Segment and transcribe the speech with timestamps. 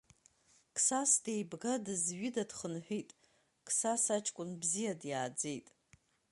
[0.75, 3.09] Қсас деибга-дызҩыда дхынҳәит,
[3.67, 5.67] Қсас аҷкәын бзиа диааӡеит…